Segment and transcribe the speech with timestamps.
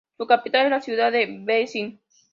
[0.17, 1.99] Su capital es la ciudad de Děčín.